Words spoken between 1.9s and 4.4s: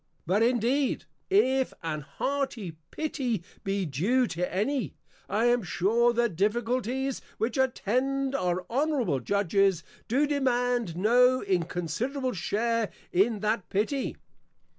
hearty pity be due